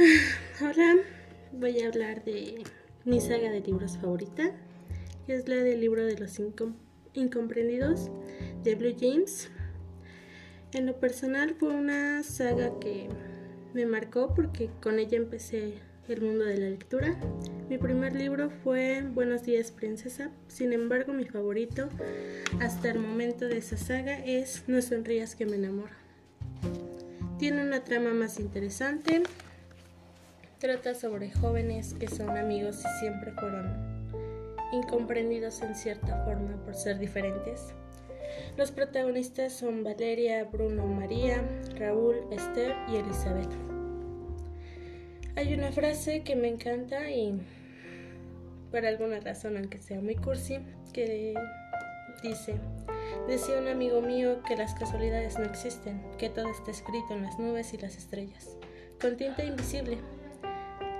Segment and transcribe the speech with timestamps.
[1.52, 2.62] voy a hablar de
[3.04, 4.50] mi saga de libros favorita,
[5.26, 6.40] que es la del libro de los
[7.12, 8.10] incomprendidos
[8.62, 9.50] de Blue James.
[10.72, 13.08] En lo personal fue una saga que
[13.74, 15.74] me marcó porque con ella empecé
[16.08, 17.20] el mundo de la lectura.
[17.68, 21.88] Mi primer libro fue Buenos días princesa, sin embargo mi favorito
[22.60, 25.92] hasta el momento de esa saga es No sonrías que me enamoro.
[27.38, 29.22] Tiene una trama más interesante,
[30.60, 33.66] trata sobre jóvenes que son amigos y siempre fueron
[34.72, 37.72] incomprendidos en cierta forma por ser diferentes.
[38.58, 41.42] Los protagonistas son Valeria, Bruno, María,
[41.76, 43.50] Raúl, Esther y Elizabeth.
[45.34, 47.40] Hay una frase que me encanta y
[48.70, 50.58] por alguna razón, aunque sea muy cursi,
[50.92, 51.34] que
[52.22, 52.56] dice,
[53.26, 57.38] decía un amigo mío que las casualidades no existen, que todo está escrito en las
[57.38, 58.58] nubes y las estrellas,
[59.00, 59.96] con tinta invisible.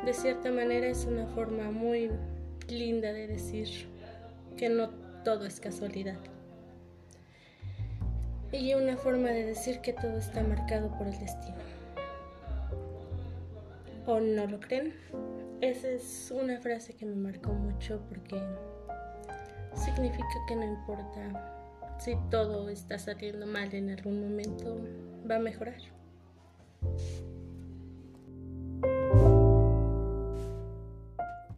[0.05, 2.11] De cierta manera es una forma muy
[2.69, 3.69] linda de decir
[4.57, 4.91] que no
[5.25, 6.19] todo es casualidad.
[8.53, 11.59] Y una forma de decir que todo está marcado por el destino.
[14.07, 14.95] ¿O no lo creen?
[15.61, 18.43] Esa es una frase que me marcó mucho porque
[19.75, 21.61] significa que no importa
[21.99, 24.79] si todo está saliendo mal en algún momento,
[25.31, 26.00] va a mejorar.